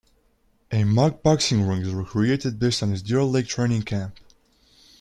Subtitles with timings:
[0.71, 4.17] A mock boxing ring is recreated based on his Deer Lake Training Camp.